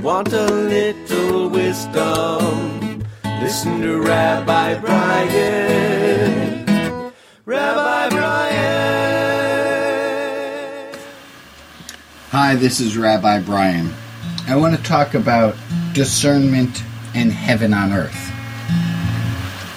[0.00, 6.64] want a little wisdom, listen to Rabbi Brian.
[7.44, 8.50] Rabbi Brian.
[12.30, 13.92] Hi, this is Rabbi Brian.
[14.48, 15.54] I want to talk about
[15.92, 16.82] discernment
[17.14, 18.30] and heaven on earth.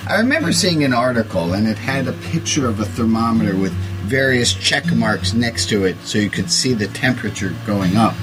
[0.08, 4.54] I remember seeing an article and it had a picture of a thermometer with various
[4.54, 8.16] check marks next to it so you could see the temperature going up.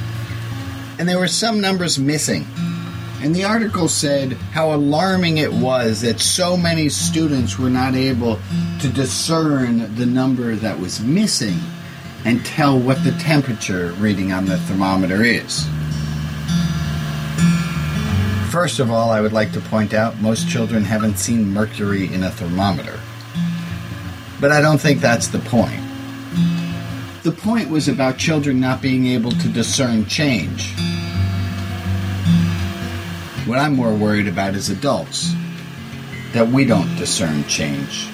[1.00, 2.44] And there were some numbers missing.
[3.22, 8.38] And the article said how alarming it was that so many students were not able
[8.80, 11.58] to discern the number that was missing
[12.26, 15.66] and tell what the temperature reading on the thermometer is.
[18.50, 22.24] First of all, I would like to point out most children haven't seen mercury in
[22.24, 23.00] a thermometer.
[24.38, 25.80] But I don't think that's the point.
[27.22, 30.74] The point was about children not being able to discern change.
[33.46, 35.34] What I'm more worried about is adults,
[36.32, 38.08] that we don't discern change.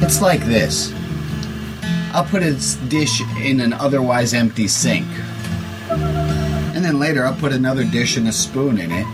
[0.00, 0.92] It's like this
[2.12, 2.54] I'll put a
[2.88, 5.06] dish in an otherwise empty sink.
[5.90, 9.06] And then later I'll put another dish and a spoon in it.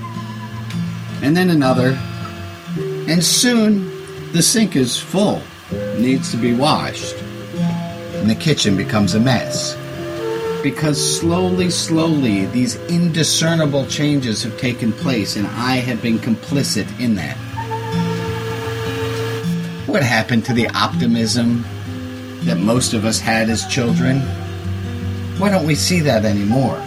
[1.22, 1.90] And then another.
[3.06, 5.42] And soon the sink is full,
[5.98, 7.16] needs to be washed.
[8.14, 9.76] And the kitchen becomes a mess.
[10.62, 17.14] Because slowly, slowly, these indiscernible changes have taken place, and I have been complicit in
[17.16, 17.36] that.
[19.86, 21.64] What happened to the optimism
[22.44, 24.20] that most of us had as children?
[25.38, 26.80] Why don't we see that anymore?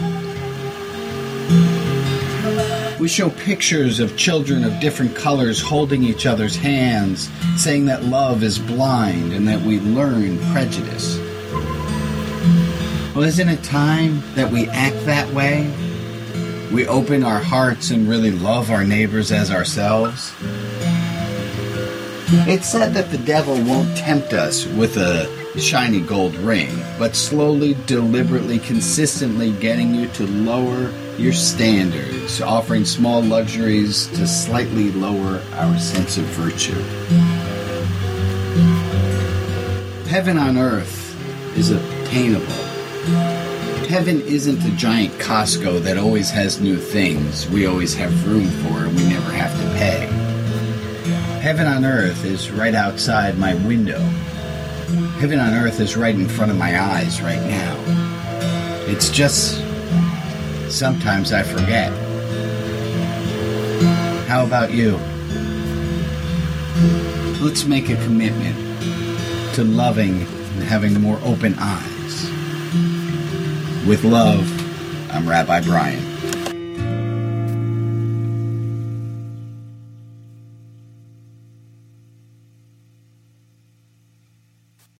[2.99, 8.43] We show pictures of children of different colors holding each other's hands, saying that love
[8.43, 11.17] is blind and that we learn prejudice.
[13.19, 15.69] Well, isn't it time that we act that way?
[16.71, 20.33] We open our hearts and really love our neighbors as ourselves?
[22.47, 25.27] It's said that the devil won't tempt us with a
[25.59, 33.21] shiny gold ring, but slowly, deliberately, consistently getting you to lower your standards, offering small
[33.21, 36.79] luxuries to slightly lower our sense of virtue.
[40.07, 41.17] Heaven on earth
[41.57, 42.68] is attainable.
[43.05, 48.85] Heaven isn't a giant Costco that always has new things we always have room for
[48.85, 50.05] and we never have to pay.
[51.41, 53.99] Heaven on earth is right outside my window.
[55.19, 57.77] Heaven on earth is right in front of my eyes right now.
[58.87, 59.63] It's just
[60.69, 61.91] sometimes I forget.
[64.27, 64.99] How about you?
[67.41, 68.57] Let's make a commitment
[69.55, 71.98] to loving and having more open eyes.
[73.89, 74.45] With love,
[75.11, 76.18] I'm Rabbi Brian.